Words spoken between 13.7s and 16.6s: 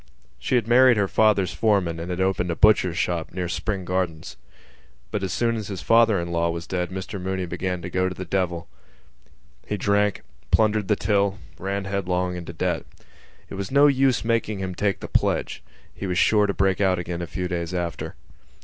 use making him take the pledge: he was sure to